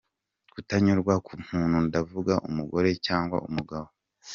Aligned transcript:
kutanyurwa 0.53 1.13
kumuntu 1.25 1.77
ndavuga 1.87 2.33
umugore 2.49 2.89
cg 3.05 3.29
umugabo. 3.49 3.89